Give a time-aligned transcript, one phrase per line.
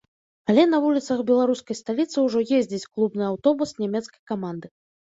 [0.53, 4.67] Але на вуліцах беларускай сталіцы ўжо ездзіць клубны аўтобус нямецкай каманды.